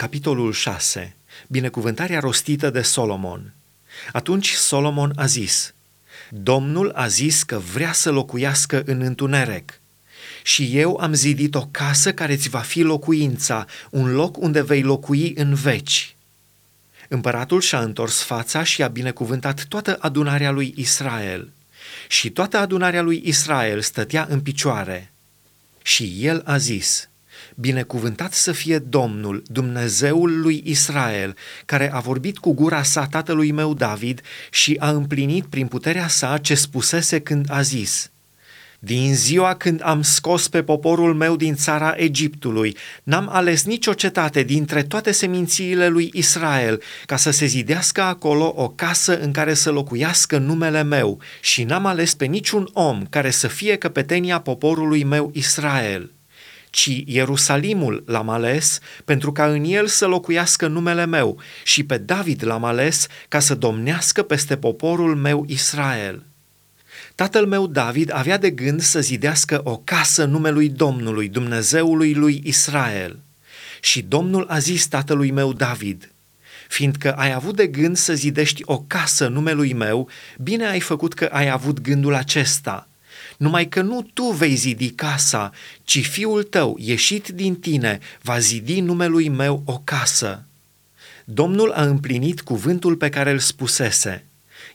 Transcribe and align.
Capitolul 0.00 0.52
6. 0.52 1.16
Binecuvântarea 1.46 2.20
rostită 2.20 2.70
de 2.70 2.82
Solomon. 2.82 3.52
Atunci 4.12 4.50
Solomon 4.50 5.12
a 5.16 5.26
zis, 5.26 5.74
Domnul 6.28 6.90
a 6.94 7.06
zis 7.06 7.42
că 7.42 7.58
vrea 7.58 7.92
să 7.92 8.10
locuiască 8.10 8.82
în 8.86 9.00
întuneric. 9.00 9.80
Și 10.42 10.78
eu 10.78 10.96
am 10.96 11.12
zidit 11.12 11.54
o 11.54 11.66
casă 11.70 12.12
care 12.12 12.36
ți 12.36 12.48
va 12.48 12.58
fi 12.58 12.82
locuința, 12.82 13.66
un 13.90 14.12
loc 14.12 14.36
unde 14.36 14.62
vei 14.62 14.82
locui 14.82 15.32
în 15.36 15.54
veci. 15.54 16.16
Împăratul 17.08 17.60
și-a 17.60 17.80
întors 17.80 18.22
fața 18.22 18.62
și 18.62 18.82
a 18.82 18.88
binecuvântat 18.88 19.64
toată 19.64 19.96
adunarea 20.00 20.50
lui 20.50 20.74
Israel. 20.76 21.52
Și 22.08 22.30
toată 22.30 22.58
adunarea 22.58 23.02
lui 23.02 23.22
Israel 23.24 23.80
stătea 23.80 24.26
în 24.30 24.40
picioare. 24.40 25.12
Și 25.82 26.16
el 26.20 26.42
a 26.44 26.56
zis, 26.56 27.09
Binecuvântat 27.54 28.32
să 28.32 28.52
fie 28.52 28.78
Domnul, 28.78 29.42
Dumnezeul 29.46 30.40
lui 30.40 30.62
Israel, 30.64 31.36
care 31.64 31.92
a 31.92 31.98
vorbit 31.98 32.38
cu 32.38 32.54
gura 32.54 32.82
sa 32.82 33.06
tatălui 33.06 33.52
meu 33.52 33.74
David 33.74 34.20
și 34.50 34.76
a 34.78 34.90
împlinit 34.90 35.44
prin 35.44 35.66
puterea 35.66 36.08
sa 36.08 36.38
ce 36.38 36.54
spusese 36.54 37.20
când 37.20 37.46
a 37.50 37.60
zis– 37.62 38.10
din 38.82 39.14
ziua 39.14 39.54
când 39.54 39.80
am 39.84 40.02
scos 40.02 40.48
pe 40.48 40.62
poporul 40.62 41.14
meu 41.14 41.36
din 41.36 41.54
țara 41.54 41.94
Egiptului, 41.96 42.76
n-am 43.02 43.28
ales 43.32 43.64
nicio 43.64 43.92
cetate 43.92 44.42
dintre 44.42 44.82
toate 44.82 45.12
semințiile 45.12 45.88
lui 45.88 46.10
Israel 46.12 46.82
ca 47.06 47.16
să 47.16 47.30
se 47.30 47.46
zidească 47.46 48.02
acolo 48.02 48.52
o 48.56 48.68
casă 48.68 49.20
în 49.20 49.32
care 49.32 49.54
să 49.54 49.70
locuiască 49.70 50.38
numele 50.38 50.82
meu 50.82 51.20
și 51.40 51.64
n-am 51.64 51.86
ales 51.86 52.14
pe 52.14 52.24
niciun 52.24 52.68
om 52.72 53.06
care 53.10 53.30
să 53.30 53.48
fie 53.48 53.76
căpetenia 53.76 54.40
poporului 54.40 55.04
meu 55.04 55.30
Israel 55.34 56.10
ci 56.70 57.02
Ierusalimul 57.06 58.02
l-am 58.06 58.28
ales 58.28 58.78
pentru 59.04 59.32
ca 59.32 59.46
în 59.46 59.64
el 59.64 59.86
să 59.86 60.06
locuiască 60.06 60.66
numele 60.66 61.06
meu 61.06 61.40
și 61.64 61.84
pe 61.84 61.98
David 61.98 62.44
l-am 62.44 62.64
ales 62.64 63.06
ca 63.28 63.38
să 63.38 63.54
domnească 63.54 64.22
peste 64.22 64.56
poporul 64.56 65.16
meu 65.16 65.44
Israel. 65.48 66.22
Tatăl 67.14 67.46
meu 67.46 67.66
David 67.66 68.14
avea 68.14 68.38
de 68.38 68.50
gând 68.50 68.80
să 68.80 69.00
zidească 69.00 69.60
o 69.64 69.76
casă 69.76 70.24
numelui 70.24 70.68
Domnului, 70.68 71.28
Dumnezeului 71.28 72.14
lui 72.14 72.40
Israel. 72.44 73.18
Și 73.80 74.02
Domnul 74.02 74.46
a 74.48 74.58
zis 74.58 74.86
tatălui 74.86 75.30
meu 75.30 75.52
David, 75.52 76.12
fiindcă 76.68 77.12
ai 77.12 77.32
avut 77.32 77.56
de 77.56 77.66
gând 77.66 77.96
să 77.96 78.14
zidești 78.14 78.62
o 78.64 78.78
casă 78.78 79.28
numelui 79.28 79.72
meu, 79.72 80.08
bine 80.38 80.66
ai 80.66 80.80
făcut 80.80 81.14
că 81.14 81.24
ai 81.24 81.50
avut 81.50 81.80
gândul 81.80 82.14
acesta– 82.14 82.84
numai 83.40 83.68
că 83.68 83.82
nu 83.82 84.02
tu 84.14 84.22
vei 84.22 84.54
zidi 84.54 84.90
casa, 84.90 85.50
ci 85.84 86.06
fiul 86.06 86.42
tău, 86.42 86.76
ieșit 86.80 87.28
din 87.28 87.56
tine, 87.56 87.98
va 88.22 88.38
zidi 88.38 88.80
numelui 88.80 89.28
meu 89.28 89.62
o 89.64 89.78
casă. 89.78 90.44
Domnul 91.24 91.70
a 91.70 91.82
împlinit 91.82 92.40
cuvântul 92.40 92.96
pe 92.96 93.08
care 93.08 93.30
îl 93.30 93.38
spusese. 93.38 94.24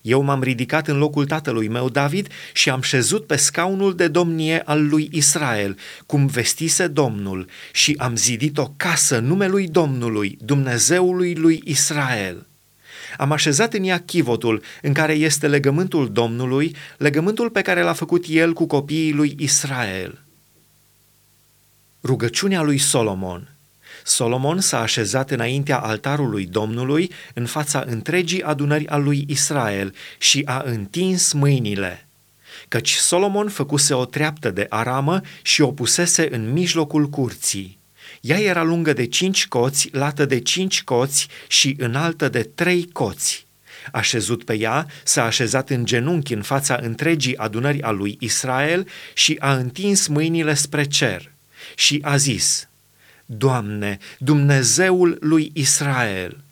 Eu 0.01 0.21
m-am 0.21 0.43
ridicat 0.43 0.87
în 0.87 0.97
locul 0.97 1.25
tatălui 1.25 1.67
meu 1.67 1.89
David 1.89 2.27
și 2.53 2.69
am 2.69 2.81
șezut 2.81 3.25
pe 3.25 3.35
scaunul 3.35 3.95
de 3.95 4.07
domnie 4.07 4.61
al 4.61 4.87
lui 4.87 5.09
Israel, 5.11 5.77
cum 6.05 6.25
vestise 6.25 6.87
Domnul, 6.87 7.47
și 7.71 7.95
am 7.97 8.15
zidit 8.15 8.57
o 8.57 8.73
casă 8.77 9.19
numelui 9.19 9.67
Domnului, 9.67 10.37
Dumnezeului 10.41 11.35
lui 11.35 11.61
Israel. 11.65 12.45
Am 13.17 13.31
așezat 13.31 13.73
în 13.73 13.83
ea 13.83 13.99
chivotul 13.99 14.63
în 14.81 14.93
care 14.93 15.13
este 15.13 15.47
legământul 15.47 16.11
Domnului, 16.11 16.75
legământul 16.97 17.49
pe 17.49 17.61
care 17.61 17.81
l-a 17.81 17.93
făcut 17.93 18.25
el 18.27 18.53
cu 18.53 18.67
copiii 18.67 19.13
lui 19.13 19.35
Israel. 19.39 20.19
Rugăciunea 22.03 22.61
lui 22.61 22.77
Solomon 22.77 23.49
Solomon 24.03 24.59
s-a 24.59 24.79
așezat 24.79 25.31
înaintea 25.31 25.79
altarului 25.79 26.45
Domnului 26.45 27.11
în 27.33 27.45
fața 27.45 27.83
întregii 27.87 28.43
adunări 28.43 28.87
a 28.87 28.97
lui 28.97 29.25
Israel 29.27 29.93
și 30.17 30.41
a 30.45 30.61
întins 30.65 31.33
mâinile. 31.33 32.07
Căci 32.67 32.93
Solomon 32.93 33.49
făcuse 33.49 33.93
o 33.93 34.05
treaptă 34.05 34.51
de 34.51 34.65
aramă 34.69 35.21
și 35.41 35.61
o 35.61 35.71
pusese 35.71 36.35
în 36.35 36.51
mijlocul 36.51 37.09
curții. 37.09 37.77
Ea 38.21 38.39
era 38.39 38.63
lungă 38.63 38.93
de 38.93 39.05
cinci 39.05 39.47
coți, 39.47 39.89
lată 39.91 40.25
de 40.25 40.39
cinci 40.39 40.83
coți 40.83 41.27
și 41.47 41.75
înaltă 41.79 42.29
de 42.29 42.43
trei 42.55 42.89
coți. 42.91 43.45
Așezut 43.91 44.43
pe 44.43 44.57
ea, 44.57 44.87
s-a 45.03 45.23
așezat 45.23 45.69
în 45.69 45.85
genunchi 45.85 46.33
în 46.33 46.41
fața 46.41 46.79
întregii 46.81 47.37
adunări 47.37 47.81
a 47.81 47.89
lui 47.89 48.17
Israel 48.19 48.87
și 49.13 49.35
a 49.39 49.55
întins 49.55 50.07
mâinile 50.07 50.53
spre 50.53 50.83
cer 50.83 51.31
și 51.75 51.99
a 52.01 52.17
zis, 52.17 52.67
Doamne, 53.25 53.97
Dumnezeul 54.19 55.17
lui 55.21 55.51
Israel, 55.53 56.43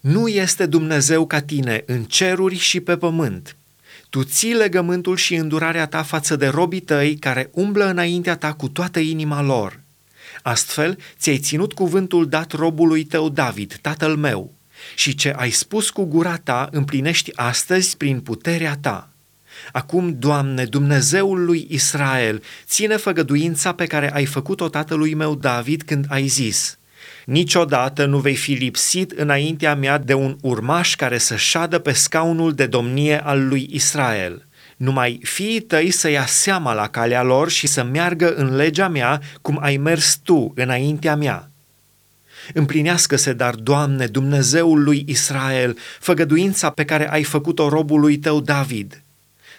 nu 0.00 0.28
este 0.28 0.66
Dumnezeu 0.66 1.26
ca 1.26 1.40
tine 1.40 1.82
în 1.86 2.04
ceruri 2.04 2.56
și 2.56 2.80
pe 2.80 2.96
pământ. 2.96 3.56
Tu 4.10 4.22
ții 4.22 4.54
legământul 4.54 5.16
și 5.16 5.34
îndurarea 5.34 5.86
ta 5.86 6.02
față 6.02 6.36
de 6.36 6.46
robii 6.46 6.80
tăi 6.80 7.16
care 7.16 7.50
umblă 7.52 7.84
înaintea 7.84 8.36
ta 8.36 8.52
cu 8.52 8.68
toată 8.68 8.98
inima 8.98 9.42
lor– 9.42 9.80
Astfel, 10.42 10.98
ți-ai 11.18 11.38
ținut 11.38 11.72
cuvântul 11.72 12.28
dat 12.28 12.52
robului 12.52 13.04
tău 13.04 13.28
David, 13.28 13.78
tatăl 13.80 14.16
meu, 14.16 14.54
și 14.94 15.14
ce 15.14 15.30
ai 15.36 15.50
spus 15.50 15.90
cu 15.90 16.04
gura 16.04 16.36
ta 16.36 16.68
împlinești 16.72 17.36
astăzi 17.36 17.96
prin 17.96 18.20
puterea 18.20 18.78
ta. 18.80 19.10
Acum, 19.72 20.18
Doamne, 20.18 20.64
Dumnezeul 20.64 21.44
lui 21.44 21.66
Israel, 21.70 22.42
ține 22.66 22.96
făgăduința 22.96 23.72
pe 23.72 23.86
care 23.86 24.14
ai 24.14 24.24
făcut-o 24.24 24.68
tatălui 24.68 25.14
meu 25.14 25.34
David 25.34 25.82
când 25.82 26.06
ai 26.08 26.26
zis, 26.26 26.78
Niciodată 27.24 28.04
nu 28.04 28.18
vei 28.18 28.34
fi 28.34 28.52
lipsit 28.52 29.10
înaintea 29.10 29.74
mea 29.74 29.98
de 29.98 30.14
un 30.14 30.36
urmaș 30.40 30.94
care 30.94 31.18
să 31.18 31.36
șadă 31.36 31.78
pe 31.78 31.92
scaunul 31.92 32.54
de 32.54 32.66
domnie 32.66 33.24
al 33.24 33.48
lui 33.48 33.68
Israel 33.70 34.48
numai 34.80 35.20
fiii 35.22 35.60
tăi 35.60 35.90
să 35.90 36.08
ia 36.08 36.26
seama 36.26 36.72
la 36.72 36.88
calea 36.88 37.22
lor 37.22 37.50
și 37.50 37.66
să 37.66 37.82
meargă 37.82 38.34
în 38.34 38.56
legea 38.56 38.88
mea 38.88 39.20
cum 39.42 39.58
ai 39.60 39.76
mers 39.76 40.18
tu 40.22 40.52
înaintea 40.54 41.16
mea. 41.16 41.50
Împlinească-se, 42.54 43.32
dar, 43.32 43.54
Doamne, 43.54 44.06
Dumnezeul 44.06 44.82
lui 44.82 45.04
Israel, 45.06 45.78
făgăduința 45.98 46.70
pe 46.70 46.84
care 46.84 47.10
ai 47.10 47.22
făcut-o 47.22 47.68
robului 47.68 48.18
tău 48.18 48.40
David. 48.40 49.02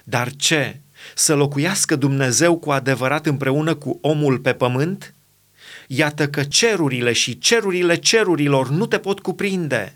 Dar 0.04 0.32
ce? 0.36 0.80
Să 1.16 1.36
locuiască 1.36 1.96
Dumnezeu 1.96 2.58
cu 2.58 2.72
adevărat 2.72 3.26
împreună 3.26 3.74
cu 3.74 3.98
omul 4.02 4.40
pe 4.40 4.54
pământ? 4.54 5.14
Iată 5.88 6.28
că 6.28 6.44
cerurile 6.44 7.14
și 7.14 7.38
cerurile 7.38 7.96
cerurilor 7.96 8.70
nu 8.70 8.86
te 8.86 8.98
pot 8.98 9.20
cuprinde. 9.20 9.96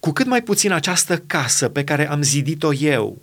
Cu 0.00 0.10
cât 0.12 0.26
mai 0.26 0.42
puțin 0.42 0.72
această 0.72 1.16
casă 1.16 1.68
pe 1.68 1.84
care 1.84 2.08
am 2.08 2.22
zidit-o 2.22 2.72
eu– 2.72 3.18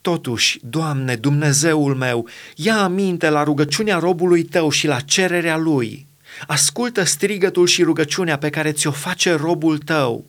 Totuși, 0.00 0.58
Doamne, 0.62 1.16
Dumnezeul 1.16 1.94
meu, 1.94 2.28
ia 2.54 2.82
aminte 2.82 3.28
la 3.28 3.42
rugăciunea 3.42 3.98
robului 3.98 4.42
tău 4.42 4.70
și 4.70 4.86
la 4.86 5.00
cererea 5.00 5.56
lui. 5.56 6.06
Ascultă 6.46 7.04
strigătul 7.04 7.66
și 7.66 7.82
rugăciunea 7.82 8.38
pe 8.38 8.50
care 8.50 8.72
ți-o 8.72 8.90
face 8.90 9.34
robul 9.34 9.78
tău. 9.78 10.24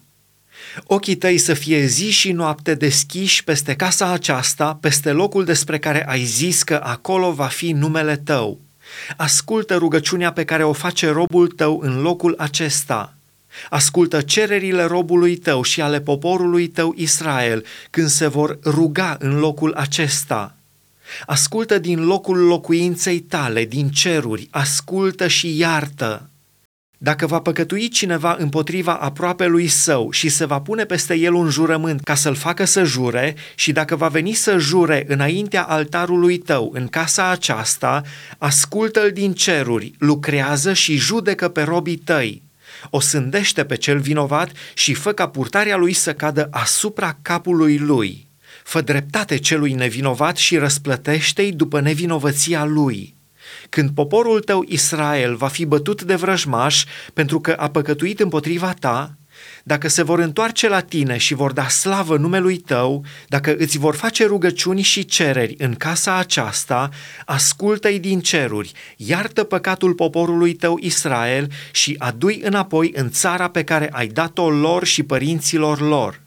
Ochii 0.84 1.16
tăi 1.16 1.38
să 1.38 1.54
fie 1.54 1.86
zi 1.86 2.10
și 2.10 2.32
noapte 2.32 2.76
deschiși 2.76 3.44
peste 3.44 3.76
casa 3.76 4.12
aceasta, 4.12 4.78
peste 4.82 5.12
locul 5.12 5.46
despre 5.46 5.80
care 5.80 6.08
ai 6.08 6.24
zis 6.24 6.64
că 6.64 6.82
acolo 6.84 7.32
va 7.32 7.48
fi 7.48 7.72
numele 7.72 8.16
tău. 8.16 8.60
Ascultă 9.18 9.76
rugăciunea 9.76 10.32
pe 10.32 10.44
care 10.44 10.64
o 10.64 10.74
face 10.74 11.10
robul 11.10 11.48
tău 11.48 11.80
în 11.84 12.02
locul 12.02 12.36
acesta– 12.38 13.14
Ascultă 13.70 14.22
cererile 14.22 14.84
robului 14.84 15.36
tău 15.36 15.64
și 15.64 15.82
ale 15.82 16.02
poporului 16.02 16.68
tău 16.68 16.94
Israel 16.98 17.66
când 17.90 18.08
se 18.08 18.28
vor 18.28 18.60
ruga 18.64 19.18
în 19.20 19.40
locul 19.40 19.74
acesta. 19.74 20.56
Ascultă 21.26 21.80
din 21.80 22.06
locul 22.06 22.38
locuinței 22.38 23.20
tale, 23.20 23.66
din 23.66 23.90
ceruri, 23.90 24.48
ascultă 24.52 25.28
și 25.28 25.58
iartă. 25.58 26.26
Dacă 27.04 27.26
va 27.26 27.40
păcătui 27.40 27.90
cineva 27.90 28.36
împotriva 28.40 28.94
aproapelui 28.94 29.68
său 29.68 30.12
și 30.12 30.30
se 30.30 30.46
va 30.46 30.62
pune 30.62 30.86
peste 30.86 31.16
el 31.16 31.34
un 31.34 31.50
jurământ 31.50 32.02
ca 32.04 32.16
să-l 32.16 32.36
facă 32.36 32.66
să 32.66 32.84
jure 32.84 33.36
și 33.56 33.72
dacă 33.72 33.96
va 33.96 34.08
veni 34.08 34.34
să 34.34 34.58
jure 34.58 35.06
înaintea 35.08 35.64
altarului 35.64 36.38
tău 36.38 36.72
în 36.74 36.88
casa 36.88 37.30
aceasta, 37.30 38.02
ascultă-l 38.38 39.12
din 39.12 39.34
ceruri, 39.34 39.94
lucrează 39.98 40.74
și 40.74 40.96
judecă 40.96 41.50
pe 41.50 41.62
robii 41.62 41.98
tăi 41.98 42.42
o 42.90 43.00
sândește 43.00 43.64
pe 43.64 43.76
cel 43.76 44.00
vinovat 44.00 44.52
și 44.74 44.94
fă 44.94 45.12
ca 45.12 45.28
purtarea 45.28 45.78
lui 45.78 45.94
să 45.94 46.14
cadă 46.14 46.48
asupra 46.52 47.18
capului 47.22 47.78
lui. 47.78 48.28
Fă 48.64 48.82
dreptate 48.82 49.38
celui 49.38 49.74
nevinovat 49.74 50.38
și 50.38 50.58
răsplătește-i 50.58 51.52
după 51.52 51.80
nevinovăția 51.80 52.66
lui. 52.66 53.16
Când 53.70 53.90
poporul 53.90 54.40
tău 54.40 54.66
Israel 54.68 55.36
va 55.36 55.48
fi 55.48 55.66
bătut 55.66 56.04
de 56.04 56.16
vrăjmaș 56.16 56.84
pentru 57.14 57.40
că 57.40 57.52
a 57.52 57.70
păcătuit 57.70 58.20
împotriva 58.20 58.74
ta, 58.74 59.16
dacă 59.64 59.88
se 59.88 60.04
vor 60.04 60.20
întoarce 60.20 60.68
la 60.68 60.80
tine 60.80 61.18
și 61.18 61.34
vor 61.34 61.52
da 61.52 61.68
slavă 61.68 62.18
numelui 62.18 62.58
tău, 62.58 63.06
dacă 63.28 63.56
îți 63.58 63.78
vor 63.78 63.96
face 63.96 64.26
rugăciuni 64.26 64.82
și 64.82 65.06
cereri 65.06 65.56
în 65.58 65.76
casa 65.76 66.18
aceasta, 66.18 66.90
ascultă-i 67.26 68.00
din 68.00 68.20
ceruri, 68.20 68.72
iartă 68.98 69.44
păcatul 69.44 69.94
poporului 69.94 70.54
tău 70.54 70.78
Israel 70.82 71.52
și 71.72 71.96
adu-i 71.98 72.42
înapoi 72.44 72.92
în 72.96 73.10
țara 73.10 73.50
pe 73.50 73.64
care 73.64 73.90
ai 73.92 74.08
dat-o 74.08 74.50
lor 74.50 74.86
și 74.86 75.04
părinților 75.04 75.80
lor. 75.80 76.22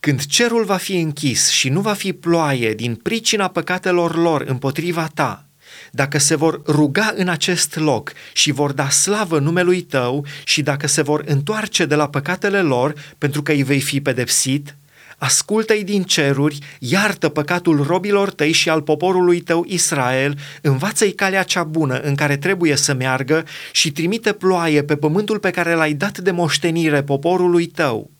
Când 0.00 0.24
cerul 0.24 0.64
va 0.64 0.76
fi 0.76 0.96
închis 0.96 1.48
și 1.48 1.68
nu 1.68 1.80
va 1.80 1.92
fi 1.92 2.12
ploaie 2.12 2.74
din 2.74 2.94
pricina 2.94 3.48
păcatelor 3.48 4.16
lor 4.16 4.40
împotriva 4.40 5.08
ta, 5.14 5.46
dacă 5.94 6.18
se 6.18 6.34
vor 6.34 6.62
ruga 6.66 7.12
în 7.16 7.28
acest 7.28 7.76
loc 7.76 8.12
și 8.32 8.52
vor 8.52 8.72
da 8.72 8.88
slavă 8.88 9.38
numelui 9.38 9.80
tău 9.80 10.26
și 10.44 10.62
dacă 10.62 10.86
se 10.86 11.02
vor 11.02 11.22
întoarce 11.26 11.84
de 11.84 11.94
la 11.94 12.08
păcatele 12.08 12.60
lor 12.60 12.94
pentru 13.18 13.42
că 13.42 13.52
îi 13.52 13.62
vei 13.62 13.80
fi 13.80 14.00
pedepsit, 14.00 14.76
ascultă-i 15.18 15.84
din 15.84 16.02
ceruri, 16.02 16.58
iartă 16.78 17.28
păcatul 17.28 17.82
robilor 17.82 18.30
tăi 18.30 18.52
și 18.52 18.68
al 18.68 18.82
poporului 18.82 19.40
tău 19.40 19.64
Israel, 19.68 20.38
învață-i 20.62 21.12
calea 21.12 21.42
cea 21.42 21.62
bună 21.62 22.00
în 22.00 22.14
care 22.14 22.36
trebuie 22.36 22.76
să 22.76 22.94
meargă 22.94 23.44
și 23.72 23.92
trimite 23.92 24.32
ploaie 24.32 24.82
pe 24.82 24.96
pământul 24.96 25.38
pe 25.38 25.50
care 25.50 25.74
l-ai 25.74 25.92
dat 25.92 26.18
de 26.18 26.30
moștenire 26.30 27.02
poporului 27.02 27.66
tău. 27.66 28.10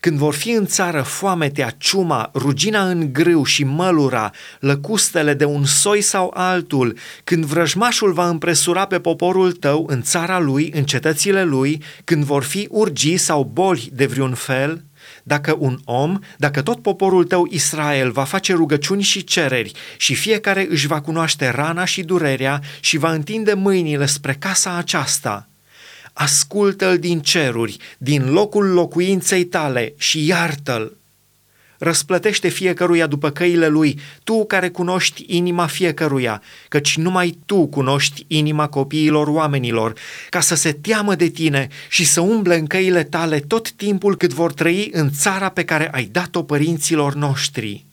Când 0.00 0.18
vor 0.18 0.34
fi 0.34 0.50
în 0.50 0.66
țară 0.66 1.02
foametea, 1.02 1.74
ciuma, 1.78 2.30
rugina 2.34 2.88
în 2.88 3.12
grâu 3.12 3.44
și 3.44 3.64
mălura, 3.64 4.30
lăcustele 4.60 5.34
de 5.34 5.44
un 5.44 5.64
soi 5.64 6.00
sau 6.00 6.32
altul, 6.34 6.96
când 7.24 7.44
vrăjmașul 7.44 8.12
va 8.12 8.28
împresura 8.28 8.86
pe 8.86 9.00
poporul 9.00 9.52
tău 9.52 9.86
în 9.88 10.02
țara 10.02 10.38
lui, 10.38 10.70
în 10.74 10.84
cetățile 10.84 11.44
lui, 11.44 11.82
când 12.04 12.24
vor 12.24 12.42
fi 12.42 12.66
urgii 12.70 13.16
sau 13.16 13.50
boli 13.52 13.90
de 13.92 14.06
vreun 14.06 14.34
fel, 14.34 14.84
dacă 15.22 15.56
un 15.58 15.78
om, 15.84 16.18
dacă 16.36 16.62
tot 16.62 16.82
poporul 16.82 17.24
tău 17.24 17.46
Israel 17.50 18.10
va 18.10 18.24
face 18.24 18.52
rugăciuni 18.52 19.02
și 19.02 19.24
cereri 19.24 19.72
și 19.96 20.14
fiecare 20.14 20.66
își 20.70 20.86
va 20.86 21.00
cunoaște 21.00 21.48
rana 21.48 21.84
și 21.84 22.02
durerea 22.02 22.60
și 22.80 22.96
va 22.96 23.12
întinde 23.12 23.54
mâinile 23.54 24.06
spre 24.06 24.34
casa 24.38 24.76
aceasta, 24.76 25.48
ascultă-l 26.18 26.98
din 26.98 27.20
ceruri, 27.20 27.76
din 27.98 28.30
locul 28.30 28.72
locuinței 28.72 29.44
tale 29.44 29.94
și 29.96 30.26
iartă-l. 30.26 30.96
Răsplătește 31.78 32.48
fiecăruia 32.48 33.06
după 33.06 33.30
căile 33.30 33.68
lui, 33.68 33.98
tu 34.24 34.44
care 34.44 34.68
cunoști 34.68 35.24
inima 35.26 35.66
fiecăruia, 35.66 36.42
căci 36.68 36.96
numai 36.96 37.38
tu 37.46 37.66
cunoști 37.66 38.24
inima 38.26 38.68
copiilor 38.68 39.28
oamenilor, 39.28 39.92
ca 40.28 40.40
să 40.40 40.54
se 40.54 40.72
teamă 40.72 41.14
de 41.14 41.28
tine 41.28 41.68
și 41.88 42.04
să 42.04 42.20
umble 42.20 42.58
în 42.58 42.66
căile 42.66 43.04
tale 43.04 43.38
tot 43.38 43.70
timpul 43.70 44.16
cât 44.16 44.32
vor 44.32 44.52
trăi 44.52 44.88
în 44.92 45.10
țara 45.10 45.48
pe 45.48 45.64
care 45.64 45.90
ai 45.92 46.04
dat-o 46.04 46.42
părinților 46.42 47.14
noștri. 47.14 47.85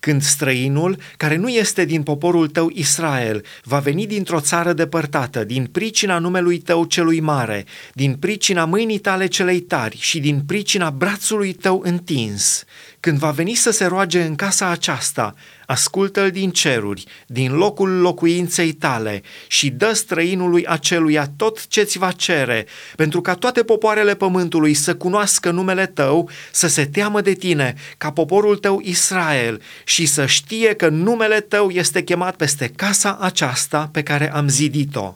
Când 0.00 0.22
străinul, 0.22 0.98
care 1.16 1.36
nu 1.36 1.48
este 1.48 1.84
din 1.84 2.02
poporul 2.02 2.48
tău 2.48 2.70
Israel, 2.74 3.44
va 3.62 3.78
veni 3.78 4.06
dintr-o 4.06 4.40
țară 4.40 4.72
depărtată, 4.72 5.44
din 5.44 5.66
pricina 5.66 6.18
numelui 6.18 6.58
tău 6.58 6.84
celui 6.84 7.20
mare, 7.20 7.64
din 7.92 8.14
pricina 8.14 8.64
mâinii 8.64 8.98
tale 8.98 9.26
celei 9.26 9.60
tari 9.60 9.96
și 10.00 10.20
din 10.20 10.40
pricina 10.46 10.90
brațului 10.90 11.52
tău 11.52 11.80
întins, 11.84 12.64
când 13.06 13.18
va 13.18 13.30
veni 13.30 13.54
să 13.54 13.70
se 13.70 13.84
roage 13.84 14.22
în 14.22 14.34
casa 14.34 14.68
aceasta, 14.68 15.34
ascultă-l 15.66 16.30
din 16.30 16.50
ceruri, 16.50 17.04
din 17.26 17.52
locul 17.52 18.00
locuinței 18.00 18.72
tale 18.72 19.22
și 19.46 19.70
dă 19.70 19.92
străinului 19.92 20.66
aceluia 20.66 21.30
tot 21.36 21.66
ce 21.66 21.82
ți 21.82 21.98
va 21.98 22.12
cere, 22.12 22.66
pentru 22.96 23.20
ca 23.20 23.34
toate 23.34 23.62
popoarele 23.62 24.14
pământului 24.14 24.74
să 24.74 24.94
cunoască 24.94 25.50
numele 25.50 25.86
tău, 25.86 26.30
să 26.52 26.66
se 26.66 26.86
teamă 26.86 27.20
de 27.20 27.32
tine, 27.32 27.74
ca 27.98 28.12
poporul 28.12 28.56
tău 28.56 28.80
Israel, 28.84 29.62
și 29.84 30.06
să 30.06 30.26
știe 30.26 30.74
că 30.74 30.88
numele 30.88 31.40
tău 31.40 31.70
este 31.70 32.02
chemat 32.02 32.36
peste 32.36 32.68
casa 32.76 33.18
aceasta 33.20 33.88
pe 33.92 34.02
care 34.02 34.32
am 34.32 34.48
zidit-o. 34.48 35.14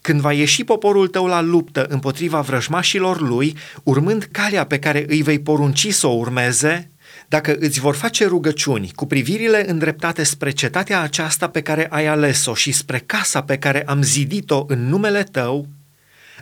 Când 0.00 0.20
va 0.20 0.32
ieși 0.32 0.64
poporul 0.64 1.08
tău 1.08 1.26
la 1.26 1.40
luptă 1.40 1.86
împotriva 1.88 2.40
vrăjmașilor 2.40 3.20
lui, 3.20 3.56
urmând 3.82 4.28
calea 4.30 4.66
pe 4.66 4.78
care 4.78 5.04
îi 5.08 5.22
vei 5.22 5.40
porunci 5.40 5.92
să 5.92 6.06
o 6.06 6.10
urmeze, 6.10 6.90
dacă 7.30 7.56
îți 7.58 7.80
vor 7.80 7.94
face 7.94 8.26
rugăciuni 8.26 8.92
cu 8.94 9.06
privirile 9.06 9.70
îndreptate 9.70 10.22
spre 10.22 10.50
cetatea 10.50 11.00
aceasta 11.00 11.48
pe 11.48 11.62
care 11.62 11.86
ai 11.90 12.06
ales-o 12.06 12.54
și 12.54 12.72
spre 12.72 12.98
casa 12.98 13.42
pe 13.42 13.58
care 13.58 13.82
am 13.86 14.02
zidit-o 14.02 14.64
în 14.68 14.88
numele 14.88 15.22
tău, 15.22 15.66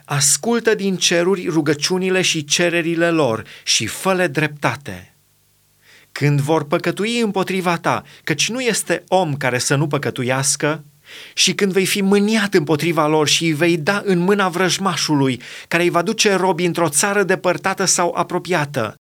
ascultă 0.05 0.75
din 0.75 0.95
ceruri 0.95 1.47
rugăciunile 1.47 2.21
și 2.21 2.43
cererile 2.43 3.09
lor 3.09 3.43
și 3.63 3.85
fă 3.85 4.27
dreptate. 4.31 5.13
Când 6.11 6.39
vor 6.39 6.65
păcătui 6.65 7.19
împotriva 7.19 7.77
ta, 7.77 8.03
căci 8.23 8.49
nu 8.49 8.61
este 8.61 9.03
om 9.07 9.37
care 9.37 9.57
să 9.57 9.75
nu 9.75 9.87
păcătuiască, 9.87 10.83
și 11.33 11.53
când 11.53 11.71
vei 11.71 11.85
fi 11.85 12.01
mâniat 12.01 12.53
împotriva 12.53 13.07
lor 13.07 13.27
și 13.27 13.45
îi 13.45 13.53
vei 13.53 13.77
da 13.77 14.01
în 14.05 14.19
mâna 14.19 14.49
vrăjmașului, 14.49 15.41
care 15.67 15.83
îi 15.83 15.89
va 15.89 16.01
duce 16.01 16.33
robi 16.33 16.65
într-o 16.65 16.89
țară 16.89 17.23
depărtată 17.23 17.85
sau 17.85 18.13
apropiată, 18.15 18.98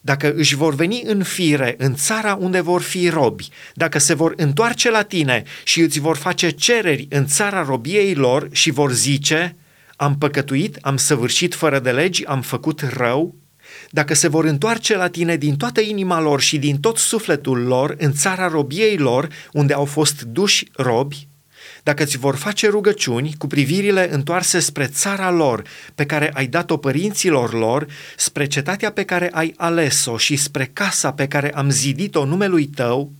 dacă 0.00 0.32
își 0.36 0.54
vor 0.54 0.74
veni 0.74 1.02
în 1.06 1.22
fire 1.22 1.74
în 1.78 1.94
țara 1.94 2.34
unde 2.34 2.60
vor 2.60 2.82
fi 2.82 3.08
robi, 3.08 3.48
dacă 3.74 3.98
se 3.98 4.14
vor 4.14 4.32
întoarce 4.36 4.90
la 4.90 5.02
tine 5.02 5.42
și 5.64 5.80
îți 5.80 6.00
vor 6.00 6.16
face 6.16 6.50
cereri 6.50 7.06
în 7.10 7.26
țara 7.26 7.62
robiei 7.62 8.14
lor 8.14 8.48
și 8.52 8.70
vor 8.70 8.92
zice, 8.92 9.56
am 9.96 10.18
păcătuit, 10.18 10.78
am 10.80 10.96
săvârșit 10.96 11.54
fără 11.54 11.78
de 11.78 11.90
legi, 11.90 12.24
am 12.24 12.42
făcut 12.42 12.80
rău, 12.80 13.34
dacă 13.90 14.14
se 14.14 14.28
vor 14.28 14.44
întoarce 14.44 14.96
la 14.96 15.08
tine 15.08 15.36
din 15.36 15.56
toată 15.56 15.80
inima 15.80 16.20
lor 16.20 16.40
și 16.40 16.58
din 16.58 16.80
tot 16.80 16.98
sufletul 16.98 17.58
lor 17.58 17.94
în 17.98 18.12
țara 18.12 18.48
robiei 18.48 18.96
lor, 18.96 19.28
unde 19.52 19.72
au 19.72 19.84
fost 19.84 20.22
duși 20.22 20.68
robi, 20.72 21.28
dacă 21.84 22.04
ți 22.04 22.18
vor 22.18 22.36
face 22.36 22.68
rugăciuni 22.68 23.34
cu 23.38 23.46
privirile 23.46 24.12
întoarse 24.12 24.58
spre 24.58 24.86
țara 24.86 25.30
lor 25.30 25.62
pe 25.94 26.06
care 26.06 26.30
ai 26.34 26.46
dat-o 26.46 26.76
părinților 26.76 27.52
lor, 27.52 27.86
spre 28.16 28.46
cetatea 28.46 28.90
pe 28.92 29.04
care 29.04 29.30
ai 29.32 29.54
ales-o 29.56 30.16
și 30.16 30.36
spre 30.36 30.70
casa 30.72 31.12
pe 31.12 31.28
care 31.28 31.52
am 31.54 31.70
zidit-o 31.70 32.24
numelui 32.24 32.66
tău, 32.66 33.12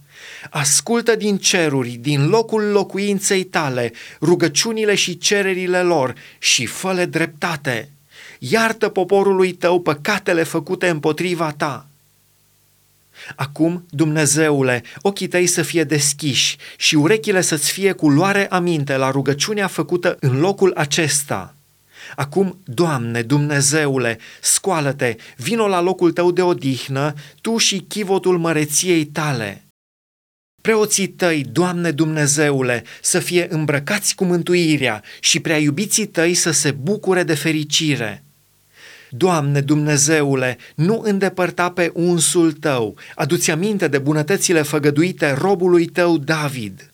ascultă 0.50 1.16
din 1.16 1.37
ceruri, 1.37 1.90
din 1.90 2.28
locul 2.28 2.62
locuinței 2.62 3.44
tale, 3.44 3.93
rugăciunile 4.20 4.94
și 4.94 5.19
cererile 5.19 5.82
lor 5.82 6.14
și 6.38 6.66
fă 6.66 7.06
dreptate. 7.11 7.88
Iartă 8.38 8.88
poporului 8.88 9.52
tău 9.52 9.81
păcatele 9.81 10.43
făcute 10.43 10.88
împotriva 10.88 11.52
ta 11.56 11.88
Acum, 13.37 13.87
Dumnezeule, 13.90 14.82
ochii 15.00 15.28
tăi 15.28 15.46
să 15.46 15.62
fie 15.62 15.84
deschiși 15.84 16.56
și 16.76 16.94
urechile 16.94 17.40
să-ți 17.40 17.72
fie 17.72 17.93
cu 17.93 18.08
luare 18.08 18.49
aminte 18.49 18.96
la 18.96 19.11
rugăciunea 19.11 19.66
făcută 19.66 20.16
în 20.20 20.40
locul 20.40 20.72
acesta. 20.76 21.55
Acum, 22.16 22.61
Doamne, 22.64 23.22
Dumnezeule, 23.22 24.19
scoală-te, 24.40 25.16
vino 25.37 25.68
la 25.68 25.80
locul 25.80 26.12
tău 26.12 26.30
de 26.30 26.42
odihnă, 26.42 27.14
tu 27.40 27.56
și 27.56 27.85
chivotul 27.88 28.38
măreției 28.38 29.04
tale. 29.04 29.64
Preoții 30.62 31.09
tăi, 31.09 31.44
Doamne 31.52 31.90
Dumnezeule, 31.90 32.85
să 33.02 33.18
fie 33.18 33.47
îmbrăcați 33.50 34.14
cu 34.14 34.25
mântuirea 34.25 35.02
și 35.21 35.40
prea 35.40 35.59
iubiții 35.59 36.06
tăi 36.06 36.35
să 36.35 36.50
se 36.50 36.71
bucure 36.71 37.23
de 37.23 37.35
fericire. 37.35 38.25
Doamne 39.16 39.61
Dumnezeule, 39.61 40.59
nu 40.75 41.00
îndepărta 41.04 41.71
pe 41.71 41.90
unsul 41.94 42.52
tău, 42.52 42.97
aduți 43.14 43.50
aminte 43.50 43.88
de 43.88 43.99
bunătățile 43.99 44.62
făgăduite 44.62 45.35
robului 45.38 45.87
tău 45.87 46.18
David. 46.18 46.94